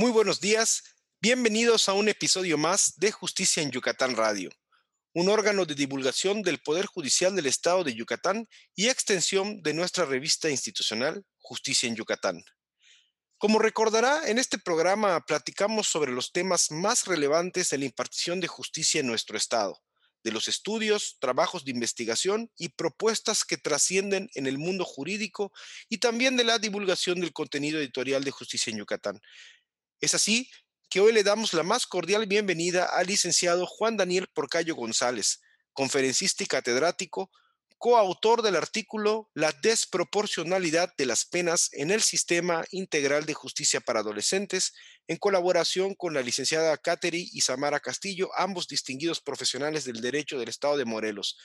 Muy 0.00 0.12
buenos 0.12 0.40
días, 0.40 0.84
bienvenidos 1.20 1.88
a 1.88 1.92
un 1.92 2.08
episodio 2.08 2.56
más 2.56 2.94
de 2.98 3.10
Justicia 3.10 3.64
en 3.64 3.72
Yucatán 3.72 4.14
Radio, 4.14 4.48
un 5.12 5.28
órgano 5.28 5.66
de 5.66 5.74
divulgación 5.74 6.42
del 6.42 6.60
Poder 6.60 6.86
Judicial 6.86 7.34
del 7.34 7.46
Estado 7.46 7.82
de 7.82 7.96
Yucatán 7.96 8.48
y 8.76 8.90
extensión 8.90 9.60
de 9.60 9.74
nuestra 9.74 10.04
revista 10.04 10.48
institucional 10.50 11.24
Justicia 11.38 11.88
en 11.88 11.96
Yucatán. 11.96 12.44
Como 13.38 13.58
recordará, 13.58 14.30
en 14.30 14.38
este 14.38 14.56
programa 14.56 15.20
platicamos 15.26 15.88
sobre 15.88 16.12
los 16.12 16.30
temas 16.30 16.70
más 16.70 17.08
relevantes 17.08 17.72
en 17.72 17.80
la 17.80 17.86
impartición 17.86 18.38
de 18.38 18.46
justicia 18.46 19.00
en 19.00 19.08
nuestro 19.08 19.36
Estado, 19.36 19.82
de 20.22 20.30
los 20.30 20.46
estudios, 20.46 21.16
trabajos 21.18 21.64
de 21.64 21.72
investigación 21.72 22.52
y 22.56 22.68
propuestas 22.68 23.44
que 23.44 23.56
trascienden 23.56 24.30
en 24.34 24.46
el 24.46 24.58
mundo 24.58 24.84
jurídico 24.84 25.52
y 25.88 25.98
también 25.98 26.36
de 26.36 26.44
la 26.44 26.60
divulgación 26.60 27.20
del 27.20 27.32
contenido 27.32 27.80
editorial 27.80 28.22
de 28.22 28.30
Justicia 28.30 28.70
en 28.70 28.78
Yucatán. 28.78 29.20
Es 30.00 30.14
así 30.14 30.48
que 30.88 31.00
hoy 31.00 31.12
le 31.12 31.24
damos 31.24 31.52
la 31.54 31.64
más 31.64 31.86
cordial 31.86 32.26
bienvenida 32.26 32.84
al 32.84 33.08
licenciado 33.08 33.66
Juan 33.66 33.96
Daniel 33.96 34.28
Porcayo 34.32 34.76
González, 34.76 35.40
conferencista 35.72 36.44
y 36.44 36.46
catedrático, 36.46 37.30
coautor 37.78 38.42
del 38.42 38.54
artículo 38.54 39.28
La 39.34 39.52
desproporcionalidad 39.52 40.92
de 40.96 41.06
las 41.06 41.24
penas 41.24 41.70
en 41.72 41.90
el 41.90 42.00
sistema 42.00 42.64
integral 42.70 43.26
de 43.26 43.34
justicia 43.34 43.80
para 43.80 44.00
adolescentes, 44.00 44.72
en 45.08 45.16
colaboración 45.16 45.96
con 45.96 46.14
la 46.14 46.22
licenciada 46.22 46.76
Cateri 46.76 47.28
y 47.32 47.40
Samara 47.40 47.80
Castillo, 47.80 48.30
ambos 48.36 48.68
distinguidos 48.68 49.20
profesionales 49.20 49.84
del 49.84 50.00
derecho 50.00 50.38
del 50.38 50.48
Estado 50.48 50.76
de 50.76 50.84
Morelos. 50.84 51.36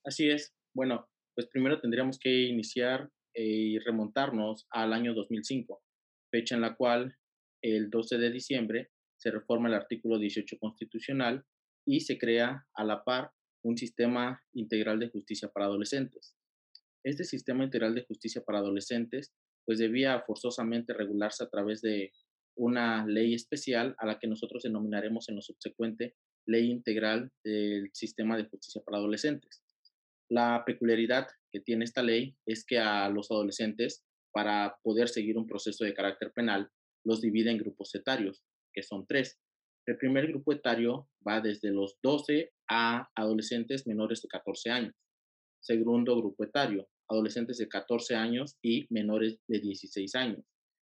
Así 0.03 0.28
es. 0.30 0.52
Bueno, 0.73 1.08
pues 1.36 1.47
primero 1.47 1.80
tendríamos 1.80 2.17
que 2.17 2.47
iniciar 2.47 3.11
eh, 3.36 3.44
y 3.44 3.78
remontarnos 3.78 4.66
al 4.72 4.94
año 4.94 5.13
2005, 5.13 5.83
fecha 6.31 6.55
en 6.55 6.61
la 6.61 6.75
cual 6.75 7.16
el 7.61 7.91
12 7.91 8.17
de 8.17 8.31
diciembre 8.31 8.89
se 9.16 9.30
reforma 9.30 9.69
el 9.69 9.75
artículo 9.75 10.17
18 10.17 10.58
constitucional 10.59 11.45
y 11.85 12.00
se 12.00 12.17
crea 12.17 12.66
a 12.73 12.83
la 12.83 13.03
par 13.03 13.31
un 13.63 13.78
sistema 13.78 14.41
integral 14.53 15.00
de 15.00 15.09
justicia 15.09 15.50
para 15.50 15.67
adolescentes. 15.67 16.35
Este 17.03 17.25
sistema 17.25 17.63
integral 17.63 17.94
de 17.94 18.06
justicia 18.06 18.41
para 18.44 18.58
adolescentes 18.58 19.31
pues 19.65 19.79
debía 19.79 20.21
forzosamente 20.21 20.93
regularse 20.93 21.43
a 21.43 21.49
través 21.49 21.81
de 21.81 22.11
una 22.55 23.05
ley 23.05 23.33
especial 23.33 23.95
a 23.97 24.05
la 24.05 24.19
que 24.19 24.27
nosotros 24.27 24.63
denominaremos 24.63 25.29
en 25.29 25.35
lo 25.35 25.41
subsecuente 25.41 26.16
Ley 26.45 26.69
Integral 26.69 27.31
del 27.44 27.89
Sistema 27.94 28.35
de 28.38 28.45
Justicia 28.45 28.81
para 28.83 28.97
Adolescentes. 28.97 29.63
La 30.29 30.63
peculiaridad 30.66 31.27
que 31.51 31.59
tiene 31.59 31.85
esta 31.85 32.03
ley 32.03 32.35
es 32.45 32.66
que 32.66 32.79
a 32.79 33.09
los 33.09 33.31
adolescentes, 33.31 34.03
para 34.31 34.77
poder 34.83 35.09
seguir 35.09 35.38
un 35.38 35.45
proceso 35.45 35.83
de 35.83 35.94
carácter 35.94 36.31
penal, 36.31 36.69
los 37.03 37.21
divide 37.21 37.51
en 37.51 37.57
grupos 37.57 37.94
etarios, 37.95 38.44
que 38.73 38.83
son 38.83 39.05
tres. 39.05 39.39
El 39.85 39.97
primer 39.97 40.27
grupo 40.27 40.53
etario 40.53 41.09
va 41.27 41.41
desde 41.41 41.71
los 41.71 41.97
12 42.01 42.53
a 42.69 43.09
adolescentes 43.16 43.88
menores 43.88 44.21
de 44.21 44.29
14 44.29 44.69
años. 44.69 44.95
Segundo 45.59 46.16
grupo 46.16 46.44
etario 46.44 46.88
adolescentes 47.11 47.57
de 47.57 47.67
14 47.67 48.16
años 48.16 48.57
y 48.61 48.88
menores 48.89 49.39
de 49.47 49.59
16 49.59 50.16
años. 50.16 50.45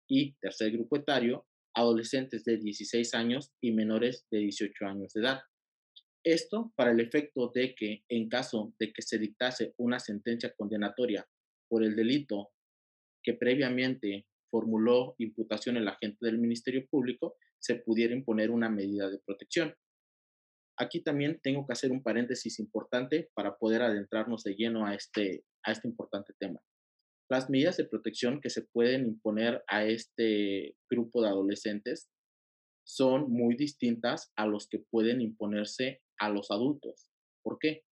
Y 0.08 0.34
tercer 0.36 0.72
grupo 0.72 0.98
etario, 0.98 1.48
adolescentes 1.74 2.44
de 2.44 2.58
16 2.58 3.14
años 3.16 3.52
y 3.62 3.72
menores 3.72 4.28
de 4.30 4.40
18 4.40 4.86
años 4.86 5.14
de 5.14 5.22
edad. 5.22 5.42
Esto 6.24 6.72
para 6.76 6.92
el 6.92 7.00
efecto 7.00 7.52
de 7.54 7.74
que 7.74 8.04
en 8.08 8.30
caso 8.30 8.74
de 8.80 8.94
que 8.94 9.02
se 9.02 9.18
dictase 9.18 9.74
una 9.78 10.00
sentencia 10.00 10.54
condenatoria 10.56 11.28
por 11.68 11.84
el 11.84 11.96
delito 11.96 12.52
que 13.24 13.34
previamente 13.34 14.28
formuló 14.52 15.16
imputación 15.18 15.78
el 15.78 15.88
agente 15.88 16.26
del 16.26 16.38
Ministerio 16.38 16.86
Público, 16.88 17.38
se 17.58 17.76
pudiera 17.76 18.14
imponer 18.14 18.52
una 18.52 18.70
medida 18.70 19.10
de 19.10 19.20
protección. 19.20 19.74
Aquí 20.78 21.04
también 21.04 21.40
tengo 21.42 21.66
que 21.66 21.74
hacer 21.74 21.92
un 21.92 22.02
paréntesis 22.02 22.60
importante 22.60 23.30
para 23.34 23.58
poder 23.58 23.82
adentrarnos 23.82 24.44
de 24.44 24.56
lleno 24.56 24.86
a 24.86 24.96
este, 24.96 25.44
a 25.64 25.72
este 25.72 25.88
importante 25.88 26.34
tema. 26.40 26.60
Las 27.30 27.50
medidas 27.50 27.78
de 27.78 27.86
protección 27.86 28.42
que 28.42 28.50
se 28.50 28.64
pueden 28.74 29.06
imponer 29.06 29.64
a 29.68 29.86
este 29.86 30.76
grupo 30.90 31.22
de 31.22 31.30
adolescentes 31.30 32.10
son 32.86 33.32
muy 33.32 33.56
distintas 33.56 34.32
a 34.36 34.46
los 34.46 34.68
que 34.68 34.80
pueden 34.90 35.22
imponerse 35.22 36.02
a 36.20 36.30
los 36.30 36.52
adultos. 36.52 37.10
¿Por 37.44 37.58
qué? 37.60 37.84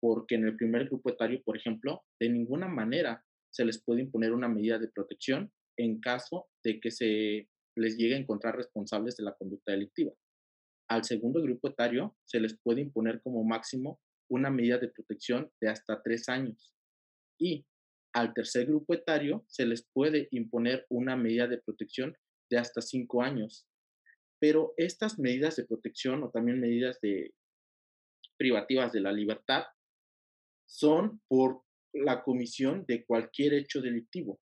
Porque 0.00 0.34
en 0.34 0.44
el 0.44 0.56
primer 0.56 0.86
grupo 0.86 1.10
etario, 1.10 1.42
por 1.42 1.56
ejemplo, 1.56 2.04
de 2.20 2.28
ninguna 2.28 2.68
manera 2.68 3.24
se 3.50 3.64
les 3.64 3.82
puede 3.82 4.02
imponer 4.02 4.32
una 4.32 4.48
medida 4.48 4.78
de 4.78 4.88
protección 4.88 5.52
en 5.78 6.00
caso 6.00 6.48
de 6.64 6.80
que 6.80 6.90
se 6.90 7.48
les 7.76 7.96
llegue 7.96 8.14
a 8.14 8.18
encontrar 8.18 8.56
responsables 8.56 9.16
de 9.16 9.24
la 9.24 9.34
conducta 9.34 9.72
delictiva. 9.72 10.12
Al 10.92 11.04
segundo 11.04 11.40
grupo 11.40 11.68
etario 11.68 12.14
se 12.26 12.38
les 12.38 12.54
puede 12.62 12.82
imponer 12.82 13.22
como 13.22 13.42
máximo 13.44 13.98
una 14.28 14.50
medida 14.50 14.76
de 14.76 14.88
protección 14.88 15.50
de 15.58 15.70
hasta 15.70 16.02
tres 16.02 16.28
años 16.28 16.74
y 17.40 17.64
al 18.12 18.34
tercer 18.34 18.66
grupo 18.66 18.92
etario 18.92 19.42
se 19.48 19.64
les 19.64 19.88
puede 19.94 20.28
imponer 20.32 20.84
una 20.90 21.16
medida 21.16 21.46
de 21.46 21.62
protección 21.62 22.14
de 22.50 22.58
hasta 22.58 22.82
cinco 22.82 23.22
años. 23.22 23.66
Pero 24.38 24.74
estas 24.76 25.18
medidas 25.18 25.56
de 25.56 25.64
protección 25.64 26.24
o 26.24 26.30
también 26.30 26.60
medidas 26.60 27.00
de 27.00 27.32
privativas 28.36 28.92
de 28.92 29.00
la 29.00 29.12
libertad 29.12 29.64
son 30.66 31.22
por 31.26 31.62
la 31.94 32.22
comisión 32.22 32.84
de 32.86 33.06
cualquier 33.06 33.54
hecho 33.54 33.80
delictivo. 33.80 34.42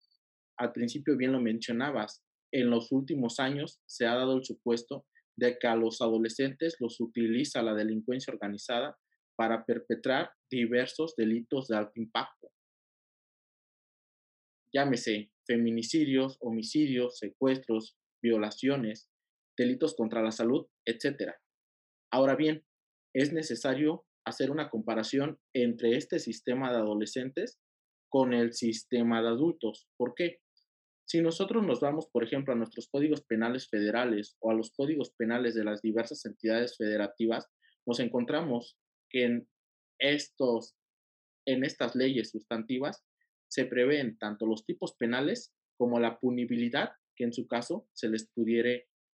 Al 0.58 0.74
principio 0.74 1.16
bien 1.16 1.32
lo 1.32 1.40
mencionabas, 1.40 2.22
en 2.52 2.70
los 2.70 2.92
últimos 2.92 3.40
años 3.40 3.80
se 3.86 4.06
ha 4.06 4.16
dado 4.16 4.36
el 4.36 4.44
supuesto 4.44 5.06
de 5.36 5.58
que 5.60 5.68
a 5.68 5.76
los 5.76 6.02
adolescentes 6.02 6.76
los 6.80 7.00
utiliza 7.00 7.62
la 7.62 7.74
delincuencia 7.74 8.34
organizada 8.34 8.98
para 9.36 9.66
perpetrar 9.66 10.32
diversos 10.50 11.16
delitos 11.16 11.68
de 11.68 11.78
alto 11.78 11.94
impacto 11.96 12.52
llámese 14.74 15.32
feminicidios, 15.46 16.38
homicidios, 16.42 17.18
secuestros, 17.18 17.96
violaciones, 18.22 19.10
delitos 19.58 19.96
contra 19.96 20.24
la 20.24 20.32
salud, 20.32 20.68
etc. 20.86 21.34
Ahora 22.12 22.36
bien, 22.36 22.66
es 23.14 23.32
necesario 23.32 24.06
hacer 24.26 24.52
una 24.52 24.70
comparación 24.70 25.40
entre 25.54 25.98
este 25.98 26.20
sistema 26.20 26.72
de 26.72 26.78
adolescentes 26.78 27.60
con 28.10 28.34
el 28.34 28.54
sistema 28.54 29.22
de 29.22 29.28
adultos. 29.30 29.88
¿Por 29.98 30.16
qué? 30.16 30.40
Si 31.06 31.22
nosotros 31.22 31.64
nos 31.66 31.80
vamos, 31.80 32.08
por 32.08 32.24
ejemplo, 32.24 32.54
a 32.54 32.58
nuestros 32.58 32.88
códigos 32.88 33.24
penales 33.24 33.70
federales 33.70 34.38
o 34.40 34.52
a 34.52 34.54
los 34.54 34.72
códigos 34.72 35.12
penales 35.12 35.54
de 35.54 35.64
las 35.64 35.82
diversas 35.82 36.26
entidades 36.26 36.78
federativas, 36.78 37.48
nos 37.86 38.00
encontramos 38.00 38.78
que 39.10 39.26
en, 39.26 39.48
estos, 40.00 40.76
en 41.46 41.64
estas 41.64 41.96
leyes 41.96 42.32
sustantivas 42.32 43.04
se 43.48 43.66
prevén 43.66 44.18
tanto 44.18 44.46
los 44.46 44.66
tipos 44.66 44.96
penales 44.96 45.54
como 45.78 46.00
la 46.00 46.20
punibilidad 46.20 46.94
que 47.16 47.26
en 47.26 47.34
su 47.34 47.48
caso 47.48 47.88
se 47.94 48.10
les 48.10 48.28
pudiera 48.32 48.72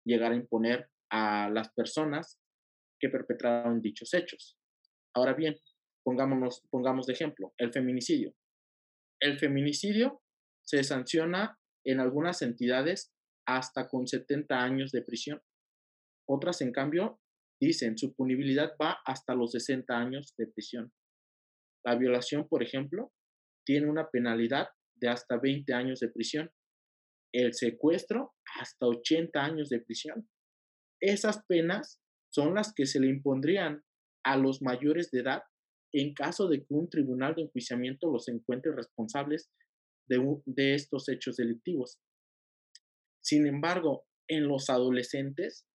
llegar 0.06 0.32
a 0.32 0.36
imponer 0.36 0.90
a 1.10 1.50
las 1.50 1.72
personas 1.74 2.40
que 3.00 3.10
perpetraron 3.10 3.82
dichos 3.82 4.14
hechos. 4.14 4.58
Ahora 5.14 5.34
bien, 5.34 5.58
pongámonos, 6.04 6.62
pongamos 6.70 7.08
de 7.08 7.14
ejemplo 7.14 7.54
el 7.58 7.72
feminicidio. 7.72 8.36
El 9.20 9.40
feminicidio 9.40 10.22
se 10.64 10.84
sanciona 10.84 11.58
en 11.88 12.00
algunas 12.00 12.42
entidades 12.42 13.14
hasta 13.48 13.88
con 13.88 14.08
70 14.08 14.62
años 14.62 14.92
de 14.92 15.02
prisión. 15.02 15.42
Otras, 16.28 16.62
en 16.62 16.74
cambio, 16.74 17.22
dicen 17.62 17.98
su 17.98 18.14
punibilidad 18.14 18.74
va 18.82 19.00
hasta 19.06 19.34
los 19.34 19.52
60 19.54 19.98
años 19.98 20.36
de 20.38 20.48
prisión. 20.48 20.92
La 21.86 21.96
violación, 21.96 22.48
por 22.48 22.62
ejemplo, 22.62 23.14
tiene 23.66 23.90
una 23.90 24.10
penalidad 24.10 24.68
de 24.96 25.08
hasta 25.08 25.38
20 25.38 25.74
años 25.74 26.00
de 26.02 26.10
prisión. 26.10 26.52
El 27.34 27.54
secuestro, 27.54 28.34
hasta 28.60 28.86
80 28.86 29.44
años 29.44 29.70
de 29.70 29.80
prisión. 29.80 30.30
esas 31.00 31.46
penas 31.48 32.02
son 32.34 32.56
las 32.56 32.74
que 32.74 32.86
se 32.86 33.00
le 33.00 33.08
impondrían 33.08 33.84
a 34.26 34.36
los 34.36 34.62
mayores 34.62 35.10
de 35.12 35.22
edad 35.22 35.44
en 35.94 36.14
caso 36.14 36.48
de 36.50 36.60
que 36.60 36.74
un 36.74 36.90
tribunal 36.90 37.36
de 37.36 37.44
enjuiciamiento 37.44 38.12
los 38.12 38.28
encuentre 38.28 38.74
responsables 38.74 39.50
de, 40.08 40.42
de 40.46 40.74
estos 40.76 41.10
hechos 41.10 41.38
delictivos. 41.38 42.00
Sin 43.22 43.46
embargo, 43.46 44.06
en 44.30 44.48
los 44.48 44.70
adolescentes, 44.70 45.66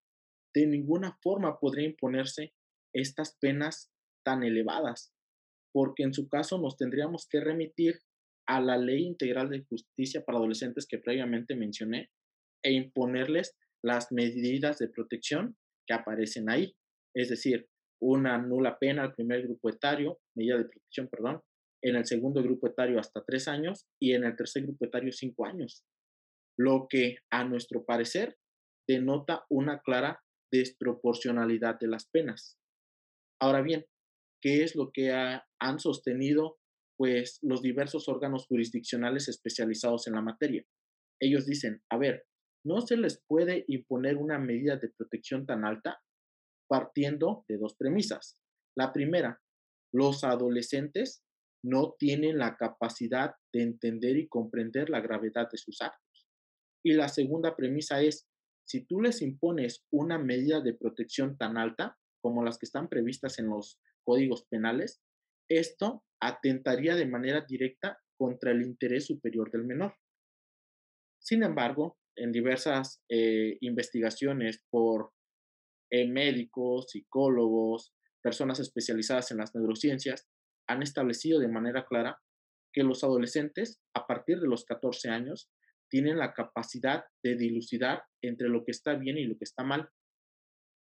de 0.55 0.67
ninguna 0.67 1.19
forma 1.23 1.59
podría 1.59 1.87
imponerse 1.87 2.55
estas 2.95 3.37
penas 3.41 3.91
tan 4.25 4.43
elevadas, 4.43 5.13
porque 5.73 6.03
en 6.03 6.13
su 6.13 6.29
caso 6.29 6.59
nos 6.59 6.77
tendríamos 6.77 7.27
que 7.29 7.41
remitir 7.41 8.01
a 8.47 8.61
la 8.61 8.77
Ley 8.77 9.05
Integral 9.05 9.49
de 9.49 9.65
Justicia 9.65 10.25
para 10.25 10.39
Adolescentes 10.39 10.87
que 10.87 10.99
previamente 10.99 11.55
mencioné 11.55 12.11
e 12.63 12.73
imponerles 12.73 13.57
las 13.83 14.13
medidas 14.13 14.79
de 14.79 14.89
protección 14.89 15.57
que 15.87 15.95
aparecen 15.95 16.51
ahí. 16.51 16.77
Es 17.15 17.29
decir, 17.29 17.69
una 18.01 18.39
nula 18.39 18.79
pena 18.79 19.03
al 19.03 19.15
primer 19.15 19.43
grupo 19.43 19.71
etario, 19.71 20.21
medida 20.35 20.59
de 20.59 20.65
protección, 20.65 21.09
perdón, 21.09 21.43
en 21.83 21.97
el 21.97 22.07
segundo 22.07 22.43
grupo 22.43 22.69
etario 22.69 22.99
hasta 22.99 23.25
tres 23.25 23.49
años 23.49 23.87
y 24.01 24.13
en 24.15 24.25
el 24.25 24.37
tercer 24.37 24.63
grupo 24.63 24.85
etario 24.85 25.13
cinco 25.13 25.47
años, 25.47 25.85
lo 26.59 26.87
que 26.89 27.17
a 27.31 27.45
nuestro 27.45 27.85
parecer 27.85 28.37
denota 28.89 29.45
una 29.51 29.81
clara 29.81 30.23
desproporcionalidad 30.53 31.79
de 31.81 31.89
las 31.89 32.09
penas. 32.09 32.59
Ahora 33.41 33.63
bien, 33.63 33.87
¿qué 34.43 34.63
es 34.63 34.77
lo 34.77 34.91
que 34.93 35.13
han 35.13 35.79
sostenido 35.79 36.59
pues 36.99 37.39
los 37.43 37.63
diversos 37.63 38.09
órganos 38.09 38.47
jurisdiccionales 38.47 39.29
especializados 39.29 40.07
en 40.07 40.15
la 40.15 40.23
materia? 40.23 40.65
Ellos 41.21 41.47
dicen, 41.47 41.83
a 41.91 41.99
ver, 41.99 42.27
no 42.65 42.81
se 42.81 42.97
les 42.97 43.23
puede 43.27 43.65
imponer 43.67 44.17
una 44.17 44.39
medida 44.39 44.77
de 44.77 44.91
protección 44.91 45.47
tan 45.47 45.65
alta 45.65 46.01
partiendo 46.69 47.45
de 47.49 47.59
dos 47.59 47.75
premisas. 47.77 48.39
La 48.77 48.93
primera, 48.93 49.41
los 49.93 50.23
adolescentes 50.25 51.23
no 51.63 51.95
tienen 51.99 52.39
la 52.39 52.57
capacidad 52.57 53.35
de 53.53 53.63
entender 53.63 54.17
y 54.17 54.29
comprender 54.29 54.91
la 54.91 55.01
gravedad 55.01 55.49
de 55.51 55.59
sus 55.59 55.81
actos. 55.81 56.29
Y 56.85 56.95
la 56.95 57.09
segunda 57.09 57.55
premisa 57.57 58.03
es, 58.03 58.29
si 58.65 58.85
tú 58.85 59.01
les 59.01 59.23
impones 59.23 59.85
una 59.91 60.19
medida 60.19 60.61
de 60.61 60.75
protección 60.75 61.37
tan 61.37 61.57
alta 61.57 61.97
como 62.21 62.45
las 62.45 62.59
que 62.59 62.67
están 62.67 62.89
previstas 62.89 63.39
en 63.39 63.49
los 63.49 63.81
códigos 64.05 64.47
penales, 64.49 65.01
esto 65.49 66.05
atentaría 66.21 66.97
de 66.97 67.07
manera 67.07 67.45
directa 67.47 67.99
contra 68.17 68.53
el 68.53 68.63
interés 68.63 69.07
superior 69.07 69.51
del 69.51 69.65
menor. 69.65 69.95
Sin 71.21 71.43
embargo, 71.43 71.99
en 72.17 72.33
diversas 72.33 73.03
eh, 73.09 73.59
investigaciones 73.61 74.63
por 74.71 75.13
eh, 75.91 76.07
médicos, 76.09 76.91
psicólogos, 76.91 77.93
personas 78.23 78.61
especializadas 78.61 79.31
en 79.31 79.39
las 79.39 79.55
neurociencias, 79.55 80.29
han 80.73 80.83
establecido 80.83 81.39
de 81.39 81.49
manera 81.49 81.85
clara 81.87 82.21
que 82.73 82.83
los 82.83 83.05
adolescentes, 83.05 83.81
a 83.95 84.07
partir 84.07 84.41
de 84.41 84.49
los 84.49 84.65
14 84.65 85.11
años, 85.11 85.51
tienen 85.91 86.19
la 86.19 86.33
capacidad 86.33 87.05
de 87.23 87.37
dilucidar 87.37 88.05
entre 88.23 88.49
lo 88.49 88.65
que 88.65 88.71
está 88.71 88.95
bien 88.95 89.19
y 89.19 89.25
lo 89.25 89.37
que 89.37 89.45
está 89.45 89.63
mal. 89.63 89.91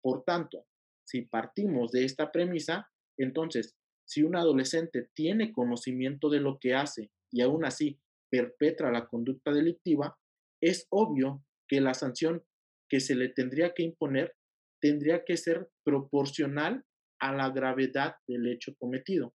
Por 0.03 0.25
tanto, 0.25 0.67
si 1.07 1.23
partimos 1.23 1.93
de 1.93 2.05
esta 2.05 2.33
premisa, 2.33 2.91
entonces, 3.17 3.77
si 4.07 4.23
un 4.23 4.37
adolescente 4.37 5.09
tiene 5.15 5.53
conocimiento 5.53 6.31
de 6.31 6.41
lo 6.41 6.59
que 6.59 6.75
hace 6.75 7.11
y 7.31 7.43
aún 7.43 7.65
así 7.65 8.01
perpetra 8.31 8.91
la 8.91 9.07
conducta 9.07 9.53
delictiva, 9.53 10.19
es 10.61 10.87
obvio 10.91 11.45
que 11.69 11.81
la 11.81 11.95
sanción 11.95 12.43
que 12.89 13.01
se 13.01 13.15
le 13.15 13.29
tendría 13.29 13.75
que 13.75 13.83
imponer 13.83 14.35
tendría 14.81 15.25
que 15.25 15.37
ser 15.37 15.69
proporcional 15.85 16.85
a 17.21 17.35
la 17.35 17.51
gravedad 17.51 18.17
del 18.27 18.47
hecho 18.47 18.75
cometido. 18.79 19.35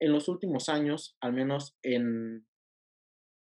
En 0.00 0.12
los 0.12 0.28
últimos 0.28 0.68
años, 0.68 1.16
al 1.20 1.32
menos 1.32 1.76
en 1.82 2.46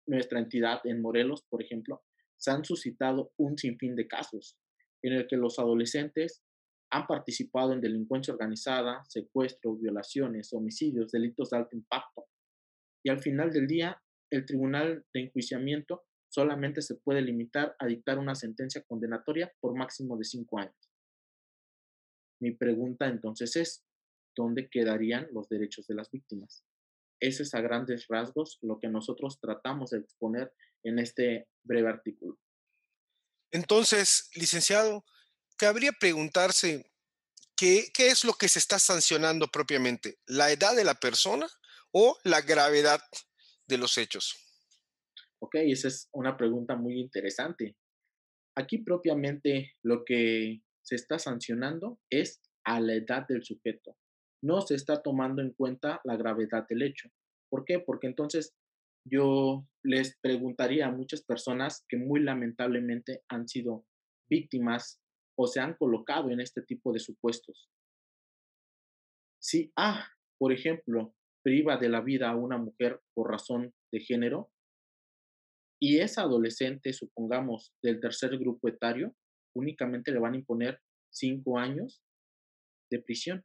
nuestra 0.07 0.39
entidad, 0.39 0.81
en 0.85 1.01
Morelos, 1.01 1.45
por 1.49 1.63
ejemplo, 1.63 2.03
se 2.37 2.51
han 2.51 2.65
suscitado 2.65 3.33
un 3.39 3.57
sinfín 3.57 3.97
de 3.97 4.07
casos 4.07 4.59
en 5.03 5.15
el 5.15 5.27
que 5.27 5.37
los 5.37 5.59
adolescentes 5.59 6.43
han 6.91 7.07
participado 7.07 7.73
en 7.73 7.81
delincuencia 7.81 8.33
organizada, 8.33 9.03
secuestro, 9.09 9.77
violaciones, 9.77 10.53
homicidios, 10.53 11.11
delitos 11.11 11.51
de 11.51 11.57
alto 11.57 11.77
impacto. 11.77 12.27
Y 13.05 13.11
al 13.11 13.21
final 13.21 13.53
del 13.53 13.67
día, 13.67 14.01
el 14.31 14.47
tribunal 14.47 15.05
de 15.13 15.21
enjuiciamiento 15.21 16.05
solamente 16.29 16.83
se 16.83 16.97
puede 16.97 17.23
limitar 17.23 17.77
a 17.79 17.87
dictar 17.87 18.19
una 18.19 18.35
sentencia 18.35 18.83
condenatoria 18.83 19.53
por 19.61 19.77
máximo 19.77 20.17
de 20.17 20.25
cinco 20.25 20.59
años. 20.59 20.91
Mi 22.41 22.53
pregunta 22.53 23.07
entonces 23.07 23.57
es, 23.57 23.85
¿dónde 24.37 24.69
quedarían 24.69 25.29
los 25.33 25.49
derechos 25.49 25.87
de 25.87 25.95
las 25.95 26.11
víctimas? 26.11 26.65
Ese 27.21 27.43
es 27.45 27.55
a 27.55 27.61
grandes 27.61 28.07
rasgos 28.09 28.59
lo 28.63 28.79
que 28.79 28.89
nosotros 28.89 29.39
tratamos 29.41 29.91
de 29.91 29.99
exponer 29.99 30.53
en 30.83 30.99
este 30.99 31.49
breve 31.63 31.89
artículo. 31.89 32.39
Entonces, 33.51 34.31
licenciado, 34.35 35.05
cabría 35.57 35.93
preguntarse 35.93 36.91
qué, 37.57 37.91
qué 37.95 38.09
es 38.09 38.25
lo 38.25 38.35
que 38.35 38.49
se 38.49 38.59
está 38.59 38.79
sancionando 38.79 39.49
propiamente, 39.49 40.19
la 40.27 40.51
edad 40.51 40.75
de 40.75 40.85
la 40.85 40.95
persona 40.95 41.47
o 41.93 42.19
la 42.25 42.41
gravedad 42.41 43.01
de 43.67 43.79
los 43.79 43.97
hechos? 43.99 44.37
Ok, 45.39 45.57
esa 45.57 45.89
es 45.89 46.09
una 46.13 46.37
pregunta 46.37 46.77
muy 46.77 46.99
interesante. 47.01 47.77
Aquí 48.57 48.79
propiamente 48.79 49.77
lo 49.83 50.05
que 50.05 50.63
se 50.83 50.97
está 50.97 51.19
sancionando 51.19 52.01
es 52.11 52.43
a 52.65 52.81
la 52.81 52.95
edad 52.95 53.27
del 53.29 53.45
sujeto. 53.45 53.97
No 54.45 54.61
se 54.61 54.75
está 54.75 55.01
tomando 55.01 55.41
en 55.41 55.55
cuenta 55.55 56.03
la 56.05 56.17
gravedad 56.17 56.67
del 56.69 56.83
hecho. 56.83 57.09
¿Por 57.51 57.65
qué? 57.65 57.81
Porque 57.81 58.07
entonces 58.07 58.55
yo 59.09 59.67
les 59.83 60.19
preguntaría 60.21 60.87
a 60.87 60.93
muchas 60.93 61.25
personas 61.25 61.85
que 61.89 61.97
muy 61.97 62.21
lamentablemente 62.21 63.23
han 63.29 63.49
sido 63.49 63.87
víctimas 64.29 65.01
o 65.39 65.47
se 65.47 65.61
han 65.61 65.75
colocado 65.75 66.31
en 66.31 66.41
este 66.41 66.61
tipo 66.61 66.93
de 66.93 67.01
supuestos. 67.01 67.71
Si 69.43 69.73
A, 69.77 70.09
por 70.39 70.53
ejemplo, 70.53 71.15
priva 71.43 71.79
de 71.79 71.89
la 71.89 72.03
vida 72.03 72.29
a 72.29 72.37
una 72.37 72.59
mujer 72.59 73.01
por 73.15 73.31
razón 73.31 73.73
de 73.93 74.01
género 74.01 74.51
y 75.81 76.01
es 76.01 76.19
adolescente, 76.19 76.93
supongamos, 76.93 77.73
del 77.83 77.99
tercer 77.99 78.39
grupo 78.39 78.69
etario, 78.69 79.15
únicamente 79.57 80.13
le 80.13 80.19
van 80.19 80.35
a 80.35 80.39
imponer 80.39 80.81
cinco 81.11 81.59
años 81.59 82.03
de 82.91 83.01
prisión. 83.01 83.43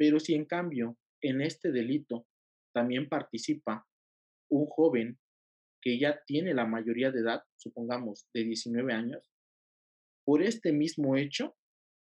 Pero 0.00 0.18
si 0.18 0.32
en 0.32 0.46
cambio 0.46 0.96
en 1.20 1.42
este 1.42 1.72
delito 1.72 2.26
también 2.72 3.06
participa 3.06 3.86
un 4.50 4.64
joven 4.64 5.18
que 5.82 5.98
ya 5.98 6.22
tiene 6.24 6.54
la 6.54 6.64
mayoría 6.64 7.10
de 7.10 7.20
edad, 7.20 7.42
supongamos 7.58 8.26
de 8.32 8.44
19 8.44 8.94
años, 8.94 9.30
por 10.24 10.42
este 10.42 10.72
mismo 10.72 11.18
hecho 11.18 11.54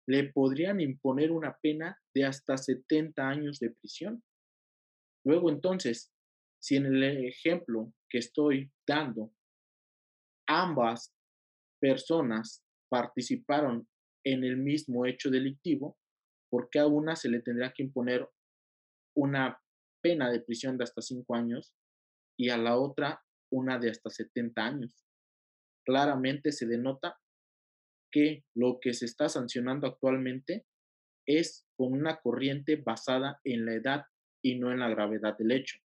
le 0.06 0.32
podrían 0.32 0.80
imponer 0.80 1.32
una 1.32 1.58
pena 1.60 1.98
de 2.14 2.26
hasta 2.26 2.56
70 2.56 3.28
años 3.28 3.58
de 3.58 3.70
prisión. 3.70 4.22
Luego 5.24 5.50
entonces, 5.50 6.12
si 6.62 6.76
en 6.76 6.86
el 6.86 7.02
ejemplo 7.26 7.92
que 8.08 8.18
estoy 8.18 8.70
dando, 8.86 9.34
ambas 10.46 11.12
personas 11.80 12.62
participaron 12.88 13.88
en 14.24 14.44
el 14.44 14.58
mismo 14.58 15.06
hecho 15.06 15.28
delictivo, 15.28 15.99
¿por 16.50 16.68
qué 16.70 16.80
a 16.80 16.86
una 16.86 17.16
se 17.16 17.28
le 17.28 17.40
tendría 17.40 17.72
que 17.72 17.84
imponer 17.84 18.28
una 19.16 19.60
pena 20.02 20.30
de 20.30 20.40
prisión 20.40 20.76
de 20.76 20.84
hasta 20.84 21.00
cinco 21.00 21.34
años 21.34 21.74
y 22.38 22.50
a 22.50 22.56
la 22.56 22.76
otra 22.76 23.22
una 23.50 23.78
de 23.78 23.90
hasta 23.90 24.10
70 24.10 24.62
años? 24.62 25.06
Claramente 25.84 26.52
se 26.52 26.66
denota 26.66 27.18
que 28.12 28.44
lo 28.54 28.78
que 28.80 28.92
se 28.92 29.06
está 29.06 29.28
sancionando 29.28 29.86
actualmente 29.86 30.66
es 31.26 31.66
con 31.76 31.92
una 31.92 32.20
corriente 32.20 32.76
basada 32.76 33.40
en 33.44 33.64
la 33.64 33.74
edad 33.74 34.04
y 34.42 34.58
no 34.58 34.72
en 34.72 34.80
la 34.80 34.88
gravedad 34.88 35.36
del 35.38 35.52
hecho. 35.52 35.78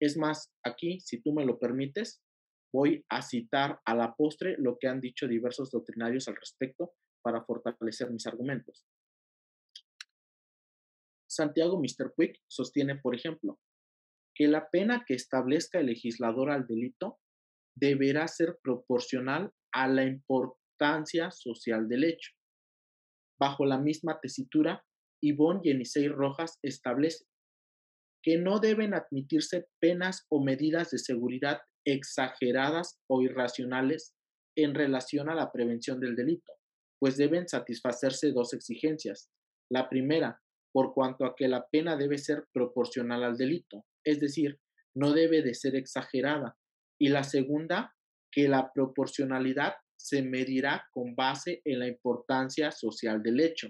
Es 0.00 0.16
más, 0.16 0.52
aquí, 0.62 1.00
si 1.00 1.20
tú 1.20 1.32
me 1.32 1.44
lo 1.44 1.58
permites, 1.58 2.22
voy 2.72 3.04
a 3.08 3.22
citar 3.22 3.80
a 3.84 3.94
la 3.94 4.14
postre 4.14 4.56
lo 4.58 4.78
que 4.78 4.88
han 4.88 5.00
dicho 5.00 5.26
diversos 5.26 5.70
doctrinarios 5.70 6.28
al 6.28 6.36
respecto 6.36 6.92
para 7.22 7.42
fortalecer 7.42 8.10
mis 8.10 8.26
argumentos. 8.26 8.86
Santiago 11.36 11.78
Mr. 11.78 12.12
Quick 12.16 12.40
sostiene, 12.48 12.96
por 12.96 13.14
ejemplo, 13.14 13.58
que 14.34 14.48
la 14.48 14.68
pena 14.70 15.04
que 15.06 15.14
establezca 15.14 15.78
el 15.80 15.86
legislador 15.86 16.50
al 16.50 16.66
delito 16.66 17.18
deberá 17.76 18.26
ser 18.28 18.58
proporcional 18.62 19.52
a 19.72 19.88
la 19.88 20.04
importancia 20.04 21.30
social 21.30 21.88
del 21.88 22.04
hecho. 22.04 22.32
Bajo 23.38 23.66
la 23.66 23.78
misma 23.78 24.18
tesitura, 24.20 24.84
Ivonne 25.22 25.60
Yenisei 25.62 26.08
Rojas 26.08 26.58
establece 26.62 27.26
que 28.22 28.38
no 28.38 28.58
deben 28.58 28.94
admitirse 28.94 29.68
penas 29.80 30.26
o 30.30 30.42
medidas 30.42 30.90
de 30.90 30.98
seguridad 30.98 31.60
exageradas 31.86 32.98
o 33.08 33.22
irracionales 33.22 34.14
en 34.56 34.74
relación 34.74 35.28
a 35.28 35.34
la 35.34 35.52
prevención 35.52 36.00
del 36.00 36.16
delito, 36.16 36.52
pues 36.98 37.16
deben 37.16 37.46
satisfacerse 37.46 38.32
dos 38.32 38.52
exigencias. 38.52 39.30
La 39.70 39.88
primera, 39.88 40.40
por 40.76 40.92
cuanto 40.92 41.24
a 41.24 41.34
que 41.34 41.48
la 41.48 41.66
pena 41.72 41.96
debe 41.96 42.18
ser 42.18 42.48
proporcional 42.52 43.24
al 43.24 43.38
delito, 43.38 43.86
es 44.04 44.20
decir, 44.20 44.60
no 44.94 45.14
debe 45.14 45.40
de 45.40 45.54
ser 45.54 45.74
exagerada. 45.74 46.54
Y 47.00 47.08
la 47.08 47.24
segunda, 47.24 47.94
que 48.30 48.46
la 48.46 48.70
proporcionalidad 48.74 49.72
se 49.98 50.20
medirá 50.20 50.84
con 50.92 51.16
base 51.16 51.62
en 51.64 51.78
la 51.78 51.88
importancia 51.88 52.72
social 52.72 53.22
del 53.22 53.40
hecho, 53.40 53.68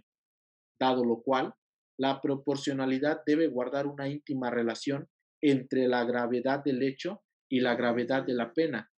dado 0.81 1.05
lo 1.05 1.23
cual 1.23 1.55
la 1.97 2.21
proporcionalidad 2.21 3.21
debe 3.25 3.47
guardar 3.47 3.87
una 3.87 4.09
íntima 4.09 4.51
relación 4.51 5.09
entre 5.41 5.87
la 5.87 6.05
gravedad 6.05 6.65
del 6.65 6.83
hecho 6.83 7.23
y 7.49 7.61
la 7.61 7.77
gravedad 7.77 8.27
de 8.27 8.35
la 8.35 8.53
pena. 8.53 8.91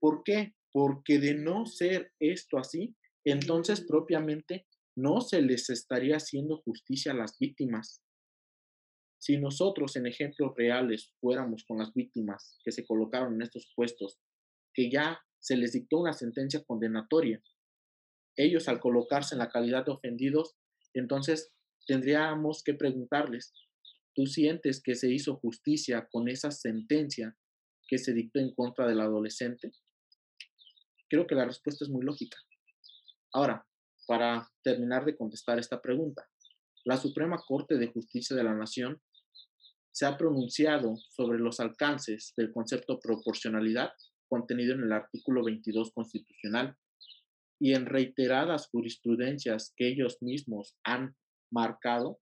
¿Por 0.00 0.24
qué? 0.24 0.56
Porque 0.72 1.20
de 1.20 1.34
no 1.34 1.66
ser 1.66 2.10
esto 2.18 2.58
así, 2.58 2.96
entonces 3.24 3.86
propiamente 3.86 4.66
no 4.96 5.20
se 5.20 5.42
les 5.42 5.70
estaría 5.70 6.16
haciendo 6.16 6.58
justicia 6.58 7.12
a 7.12 7.16
las 7.16 7.38
víctimas. 7.38 8.02
Si 9.18 9.38
nosotros 9.38 9.96
en 9.96 10.06
ejemplos 10.06 10.52
reales 10.56 11.12
fuéramos 11.20 11.64
con 11.64 11.78
las 11.78 11.92
víctimas 11.94 12.58
que 12.64 12.72
se 12.72 12.86
colocaron 12.86 13.34
en 13.34 13.42
estos 13.42 13.72
puestos, 13.74 14.18
que 14.72 14.90
ya 14.90 15.20
se 15.40 15.56
les 15.56 15.72
dictó 15.72 15.98
una 15.98 16.12
sentencia 16.12 16.62
condenatoria, 16.64 17.42
ellos 18.36 18.68
al 18.68 18.80
colocarse 18.80 19.34
en 19.34 19.38
la 19.38 19.48
calidad 19.48 19.84
de 19.84 19.92
ofendidos, 19.92 20.56
entonces 20.92 21.52
tendríamos 21.86 22.62
que 22.62 22.74
preguntarles, 22.74 23.52
¿tú 24.14 24.26
sientes 24.26 24.82
que 24.82 24.94
se 24.94 25.12
hizo 25.12 25.36
justicia 25.36 26.08
con 26.10 26.28
esa 26.28 26.50
sentencia 26.50 27.36
que 27.88 27.98
se 27.98 28.12
dictó 28.12 28.40
en 28.40 28.54
contra 28.54 28.86
del 28.86 29.00
adolescente? 29.00 29.72
Creo 31.08 31.26
que 31.26 31.34
la 31.34 31.44
respuesta 31.44 31.84
es 31.84 31.90
muy 31.90 32.04
lógica. 32.04 32.38
Ahora, 33.32 33.66
para 34.06 34.48
terminar 34.62 35.04
de 35.04 35.16
contestar 35.16 35.58
esta 35.58 35.80
pregunta, 35.80 36.28
la 36.84 36.96
Suprema 36.96 37.38
Corte 37.46 37.76
de 37.76 37.88
Justicia 37.88 38.36
de 38.36 38.44
la 38.44 38.54
Nación 38.54 39.00
se 39.92 40.06
ha 40.06 40.16
pronunciado 40.16 40.96
sobre 41.08 41.38
los 41.38 41.60
alcances 41.60 42.34
del 42.36 42.52
concepto 42.52 42.98
proporcionalidad 43.00 43.92
contenido 44.28 44.74
en 44.74 44.82
el 44.82 44.92
artículo 44.92 45.44
22 45.44 45.92
constitucional 45.92 46.76
y 47.60 47.74
en 47.74 47.86
reiteradas 47.86 48.68
jurisprudencias 48.68 49.72
que 49.76 49.88
ellos 49.88 50.18
mismos 50.20 50.76
han 50.84 51.16
marcado, 51.52 52.20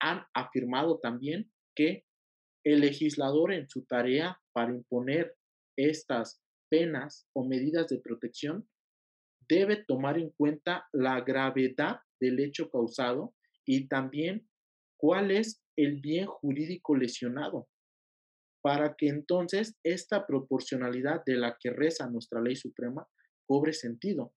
han 0.00 0.24
afirmado 0.34 1.00
también 1.00 1.50
que 1.74 2.04
el 2.64 2.80
legislador 2.80 3.52
en 3.52 3.68
su 3.68 3.84
tarea 3.84 4.40
para 4.52 4.72
imponer 4.72 5.34
estas 5.76 6.40
penas 6.70 7.26
o 7.34 7.44
medidas 7.44 7.88
de 7.88 7.98
protección 7.98 8.68
debe 9.48 9.84
tomar 9.86 10.18
en 10.18 10.30
cuenta 10.30 10.86
la 10.92 11.20
gravedad 11.22 12.00
del 12.20 12.40
hecho 12.40 12.70
causado 12.70 13.34
y 13.66 13.88
también 13.88 14.48
cuál 14.98 15.30
es 15.30 15.62
el 15.76 16.00
bien 16.00 16.26
jurídico 16.26 16.96
lesionado, 16.96 17.68
para 18.62 18.94
que 18.96 19.08
entonces 19.08 19.78
esta 19.84 20.26
proporcionalidad 20.26 21.22
de 21.24 21.36
la 21.36 21.56
que 21.60 21.70
reza 21.70 22.10
nuestra 22.10 22.40
ley 22.40 22.56
suprema 22.56 23.06
cobre 23.46 23.72
sentido. 23.72 24.34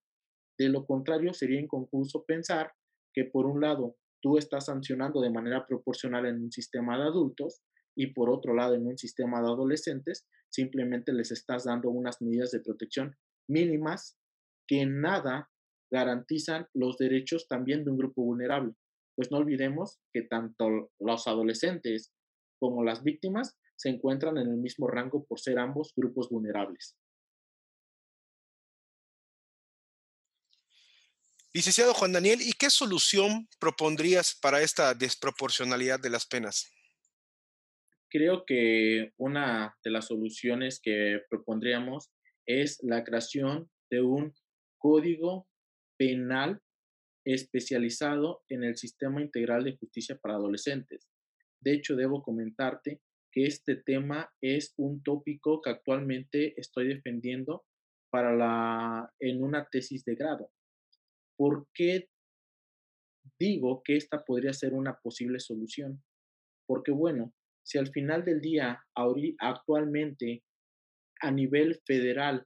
De 0.58 0.70
lo 0.70 0.86
contrario, 0.86 1.34
sería 1.34 1.60
inconcluso 1.60 2.24
pensar 2.26 2.72
que 3.14 3.26
por 3.26 3.46
un 3.46 3.62
lado 3.62 3.98
tú 4.22 4.38
estás 4.38 4.66
sancionando 4.66 5.20
de 5.22 5.32
manera 5.32 5.66
proporcional 5.66 6.28
en 6.28 6.44
un 6.44 6.52
sistema 6.52 6.98
de 6.98 7.06
adultos 7.06 7.64
y 7.96 8.14
por 8.14 8.30
otro 8.30 8.54
lado 8.54 8.76
en 8.76 8.86
un 8.86 8.98
sistema 8.98 9.42
de 9.42 9.48
adolescentes, 9.48 10.28
simplemente 10.50 11.12
les 11.12 11.32
estás 11.32 11.66
dando 11.66 11.90
unas 11.90 12.22
medidas 12.22 12.52
de 12.52 12.62
protección 12.62 13.18
mínimas 13.50 14.21
que 14.68 14.82
en 14.82 15.02
nada 15.02 15.50
garantizan 15.92 16.68
los 16.74 16.98
derechos 16.98 17.48
también 17.48 17.84
de 17.84 17.92
un 17.92 17.98
grupo 17.98 18.24
vulnerable. 18.24 18.74
Pues 19.16 19.30
no 19.32 19.38
olvidemos 19.38 20.00
que 20.14 20.24
tanto 20.24 20.92
los 21.00 21.28
adolescentes 21.28 22.14
como 22.60 22.84
las 22.84 23.04
víctimas 23.04 23.58
se 23.76 23.90
encuentran 23.90 24.38
en 24.38 24.48
el 24.48 24.58
mismo 24.58 24.88
rango 24.88 25.26
por 25.26 25.40
ser 25.40 25.60
ambos 25.60 25.94
grupos 25.96 26.30
vulnerables. 26.30 26.96
Licenciado 31.54 31.94
Juan 31.94 32.14
Daniel, 32.14 32.40
¿y 32.42 32.54
qué 32.54 32.70
solución 32.70 33.50
propondrías 33.60 34.36
para 34.42 34.62
esta 34.62 34.94
desproporcionalidad 34.94 36.00
de 36.00 36.10
las 36.10 36.26
penas? 36.26 36.72
Creo 38.10 38.46
que 38.46 39.12
una 39.18 39.76
de 39.84 39.92
las 39.92 40.08
soluciones 40.08 40.80
que 40.82 41.20
propondríamos 41.30 42.10
es 42.46 42.80
la 42.84 43.04
creación 43.04 43.70
de 43.90 44.02
un 44.02 44.34
código 44.82 45.48
penal 45.98 46.60
especializado 47.24 48.42
en 48.50 48.64
el 48.64 48.76
sistema 48.78 49.22
integral 49.22 49.64
de 49.64 49.78
justicia 49.78 50.18
para 50.18 50.36
adolescentes. 50.36 51.08
De 51.62 51.74
hecho, 51.74 51.96
debo 51.96 52.24
comentarte 52.24 53.00
que 53.32 53.46
este 53.46 53.76
tema 53.76 54.30
es 54.42 54.74
un 54.78 55.04
tópico 55.04 55.62
que 55.62 55.70
actualmente 55.70 56.60
estoy 56.60 56.88
defendiendo 56.88 57.64
para 58.10 58.36
la, 58.36 59.14
en 59.20 59.44
una 59.44 59.68
tesis 59.72 60.04
de 60.04 60.16
grado. 60.16 60.52
¿Por 61.38 61.68
qué 61.74 62.10
digo 63.40 63.82
que 63.86 63.96
esta 63.96 64.26
podría 64.26 64.54
ser 64.54 64.74
una 64.74 64.98
posible 65.02 65.40
solución? 65.40 66.04
Porque 66.68 66.92
bueno, 66.92 67.34
si 67.64 67.78
al 67.78 67.92
final 67.92 68.26
del 68.26 68.42
día, 68.42 68.84
actualmente, 69.40 70.44
a 71.22 71.32
nivel 71.32 71.80
federal, 71.86 72.46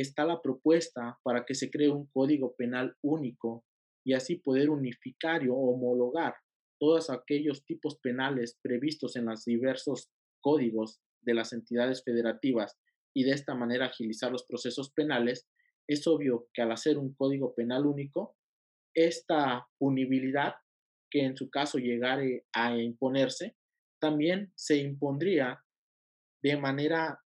está 0.00 0.24
la 0.24 0.40
propuesta 0.40 1.18
para 1.22 1.44
que 1.44 1.54
se 1.54 1.70
cree 1.70 1.90
un 1.90 2.06
código 2.06 2.54
penal 2.56 2.96
único 3.02 3.64
y 4.04 4.14
así 4.14 4.36
poder 4.36 4.70
unificar 4.70 5.46
o 5.48 5.54
homologar 5.54 6.34
todos 6.78 7.10
aquellos 7.10 7.64
tipos 7.64 7.98
penales 7.98 8.58
previstos 8.62 9.16
en 9.16 9.26
los 9.26 9.44
diversos 9.44 10.10
códigos 10.40 11.00
de 11.20 11.34
las 11.34 11.52
entidades 11.52 12.02
federativas 12.02 12.78
y 13.14 13.24
de 13.24 13.32
esta 13.32 13.54
manera 13.54 13.86
agilizar 13.86 14.32
los 14.32 14.44
procesos 14.44 14.90
penales, 14.90 15.46
es 15.86 16.06
obvio 16.06 16.48
que 16.54 16.62
al 16.62 16.72
hacer 16.72 16.96
un 16.96 17.14
código 17.14 17.54
penal 17.54 17.84
único, 17.84 18.36
esta 18.94 19.68
punibilidad 19.78 20.54
que 21.10 21.24
en 21.24 21.36
su 21.36 21.50
caso 21.50 21.78
llegare 21.78 22.46
a 22.52 22.76
imponerse, 22.76 23.56
también 24.00 24.52
se 24.54 24.76
impondría 24.76 25.62
de 26.42 26.56
manera 26.56 27.20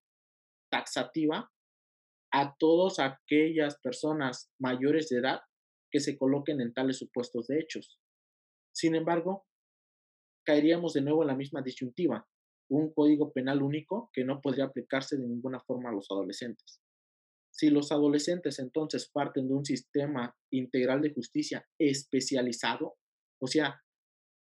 taxativa 0.72 1.51
a 2.32 2.56
todas 2.58 3.00
aquellas 3.00 3.78
personas 3.80 4.52
mayores 4.60 5.10
de 5.10 5.20
edad 5.20 5.42
que 5.92 6.00
se 6.00 6.18
coloquen 6.18 6.62
en 6.62 6.74
tales 6.74 6.98
supuestos 6.98 7.48
de 7.48 7.60
hechos. 7.60 8.00
Sin 8.74 8.96
embargo, 8.96 9.46
caeríamos 10.46 10.94
de 10.94 11.02
nuevo 11.02 11.24
en 11.24 11.28
la 11.28 11.36
misma 11.36 11.62
disyuntiva, 11.62 12.28
un 12.70 12.94
código 12.94 13.34
penal 13.34 13.62
único 13.62 14.10
que 14.14 14.24
no 14.24 14.40
podría 14.42 14.66
aplicarse 14.66 15.18
de 15.18 15.28
ninguna 15.28 15.60
forma 15.60 15.90
a 15.90 15.94
los 15.94 16.10
adolescentes. 16.10 16.82
Si 17.52 17.70
los 17.70 17.92
adolescentes 17.92 18.60
entonces 18.60 19.10
parten 19.12 19.50
de 19.50 19.54
un 19.54 19.66
sistema 19.66 20.36
integral 20.52 21.02
de 21.02 21.14
justicia 21.14 21.68
especializado, 21.78 22.96
o 23.42 23.48
sea, 23.48 23.84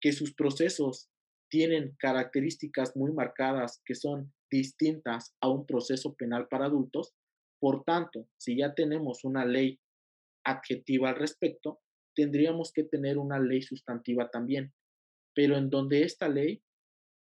que 0.01 0.13
sus 0.13 0.35
procesos 0.35 1.11
tienen 1.51 1.97
características 1.99 2.95
muy 2.97 3.13
marcadas 3.13 3.81
que 3.85 3.95
son 3.95 4.33
distintas 4.51 5.35
a 5.41 5.49
un 5.49 5.67
proceso 5.67 6.15
penal 6.15 6.47
para 6.49 6.67
adultos, 6.67 7.15
por 7.61 7.85
tanto, 7.85 8.27
si 8.39 8.57
ya 8.57 8.75
tenemos 8.75 9.25
una 9.25 9.45
ley 9.45 9.79
adjetiva 10.45 11.11
al 11.11 11.17
respecto, 11.17 11.81
tendríamos 12.17 12.73
que 12.73 12.85
tener 12.85 13.19
una 13.19 13.39
ley 13.39 13.63
sustantiva 13.63 14.31
también, 14.31 14.73
pero 15.35 15.57
en 15.57 15.71
donde 15.71 16.03
esta 16.03 16.29
ley 16.29 16.63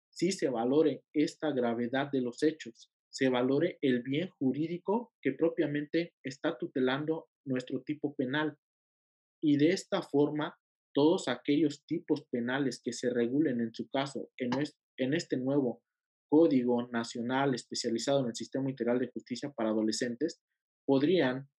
sí 0.10 0.32
se 0.32 0.50
valore 0.50 1.04
esta 1.14 1.52
gravedad 1.52 2.10
de 2.12 2.22
los 2.22 2.42
hechos, 2.42 2.92
se 3.10 3.30
valore 3.30 3.78
el 3.82 4.02
bien 4.02 4.30
jurídico 4.30 5.14
que 5.22 5.34
propiamente 5.34 6.14
está 6.24 6.58
tutelando 6.58 7.28
nuestro 7.46 7.82
tipo 7.82 8.16
penal. 8.16 8.58
Y 9.42 9.58
de 9.58 9.70
esta 9.70 10.02
forma, 10.02 10.58
todos 10.94 11.28
aquellos 11.28 11.86
tipos 11.86 12.26
penales 12.30 12.82
que 12.84 12.94
se 12.94 13.10
regulen 13.10 13.62
en 13.62 13.74
su 13.74 13.90
caso 13.90 14.30
en, 14.38 14.52
este 15.14 15.38
nuevo 15.38 15.82
Código 16.30 16.88
Nacional 16.92 17.56
especializado 17.56 18.22
en 18.22 18.28
el 18.28 18.36
Sistema 18.36 18.70
Integral 18.70 19.00
de 19.00 19.12
Justicia 19.12 19.52
para 19.52 19.70
Adolescentes 19.70 20.42
podrían 20.86 21.50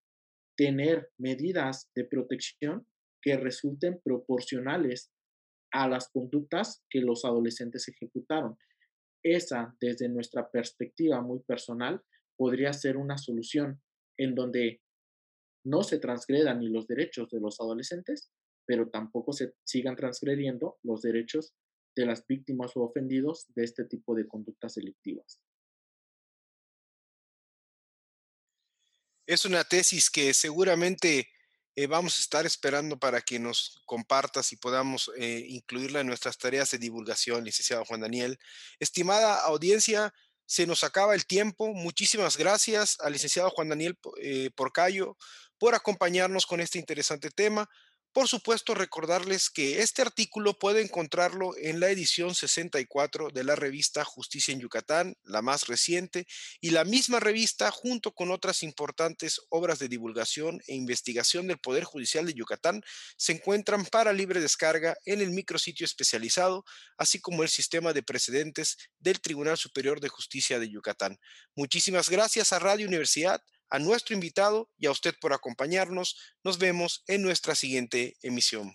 tener 0.57 1.11
medidas 1.19 1.91
de 1.95 2.05
protección 2.05 2.87
que 3.23 3.37
resulten 3.37 4.01
proporcionales 4.03 5.11
a 5.73 5.89
las 5.89 6.09
conductas 6.11 6.83
que 6.89 7.01
los 7.01 7.25
adolescentes 7.25 7.89
ejecutaron. 7.89 8.57
Esa, 9.23 9.77
desde 9.81 10.09
nuestra 10.09 10.51
perspectiva 10.51 11.21
muy 11.21 11.41
personal, 11.41 12.03
podría 12.37 12.73
ser 12.73 12.97
una 12.97 13.19
solución 13.19 13.81
en 14.19 14.35
donde 14.35 14.81
no 15.65 15.83
se 15.83 15.99
transgredan 15.99 16.61
ni 16.61 16.69
los 16.69 16.87
derechos 16.87 17.29
de 17.31 17.41
los 17.41 17.61
adolescentes, 17.61 18.31
pero 18.67 18.89
tampoco 18.89 19.33
se 19.33 19.55
sigan 19.65 19.97
transgrediendo 19.97 20.79
los 20.83 21.03
derechos 21.03 21.55
de 21.95 22.07
las 22.07 22.27
víctimas 22.27 22.77
o 22.77 22.83
ofendidos 22.83 23.47
de 23.55 23.65
este 23.65 23.85
tipo 23.85 24.15
de 24.15 24.27
conductas 24.27 24.75
delictivas. 24.75 25.41
Es 29.27 29.45
una 29.45 29.65
tesis 29.65 30.11
que 30.11 30.35
seguramente 30.35 31.29
eh, 31.77 31.87
vamos 31.87 32.19
a 32.19 32.21
estar 32.21 32.47
esperando 32.47 32.99
para 32.99 33.21
que 33.21 33.39
nos 33.39 33.81
compartas 33.87 34.53
y 34.53 34.57
podamos 34.57 35.11
eh, 35.17 35.45
incluirla 35.49 36.01
en 36.01 36.09
nuestras 36.09 36.37
tareas 36.37 36.71
de 36.73 36.79
divulgación, 36.79 37.45
licenciado 37.45 37.85
Juan 37.85 38.01
Daniel. 38.01 38.39
Estimada 38.81 39.41
audiencia, 39.45 40.13
se 40.47 40.67
nos 40.67 40.83
acaba 40.83 41.15
el 41.15 41.27
tiempo. 41.27 41.73
Muchísimas 41.73 42.37
gracias 42.37 42.99
al 42.99 43.13
licenciado 43.13 43.51
Juan 43.51 43.69
Daniel 43.69 43.97
eh, 44.21 44.51
Porcayo 44.57 45.17
por 45.59 45.77
acompañarnos 45.77 46.45
con 46.45 46.61
este 46.61 46.81
interesante 46.81 47.31
tema. 47.31 47.71
Por 48.13 48.27
supuesto, 48.27 48.75
recordarles 48.75 49.51
que 49.51 49.83
este 49.83 50.03
artículo 50.03 50.59
puede 50.59 50.83
encontrarlo 50.83 51.57
en 51.57 51.79
la 51.79 51.91
edición 51.91 52.35
64 52.35 53.29
de 53.29 53.45
la 53.45 53.55
revista 53.55 54.05
Justicia 54.05 54.53
en 54.53 54.59
Yucatán, 54.59 55.15
la 55.23 55.43
más 55.43 55.69
reciente, 55.69 56.27
y 56.61 56.71
la 56.71 56.85
misma 56.85 57.21
revista, 57.21 57.71
junto 57.71 58.11
con 58.13 58.33
otras 58.33 58.65
importantes 58.65 59.41
obras 59.49 59.79
de 59.79 59.87
divulgación 59.87 60.61
e 60.67 60.75
investigación 60.75 61.47
del 61.47 61.59
Poder 61.59 61.85
Judicial 61.85 62.27
de 62.27 62.35
Yucatán, 62.35 62.83
se 63.17 63.31
encuentran 63.31 63.87
para 63.87 64.13
libre 64.13 64.41
descarga 64.41 64.97
en 65.05 65.21
el 65.21 65.31
micrositio 65.31 65.85
especializado, 65.85 66.65
así 66.97 67.21
como 67.21 67.45
el 67.45 67.49
sistema 67.49 67.93
de 67.93 68.03
precedentes 68.03 68.77
del 68.99 69.21
Tribunal 69.21 69.57
Superior 69.57 70.01
de 70.01 70.09
Justicia 70.09 70.59
de 70.59 70.69
Yucatán. 70.69 71.17
Muchísimas 71.55 72.11
gracias 72.11 72.53
a 72.53 72.59
Radio 72.59 72.89
Universidad 72.89 73.41
a 73.71 73.79
nuestro 73.79 74.15
invitado 74.15 74.69
y 74.79 74.87
a 74.87 74.91
usted 74.91 75.15
por 75.21 75.33
acompañarnos. 75.33 76.17
Nos 76.45 76.59
vemos 76.59 77.05
en 77.07 77.23
nuestra 77.23 77.55
siguiente 77.55 78.17
emisión. 78.23 78.75